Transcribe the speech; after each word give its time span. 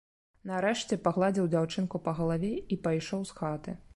Нарэшце 0.51 0.97
пагладзіў 1.07 1.51
дзяўчынку 1.53 2.01
па 2.07 2.15
галаве 2.19 2.51
і 2.77 2.81
пайшоў 2.87 3.21
з 3.33 3.39
хаты. 3.41 3.71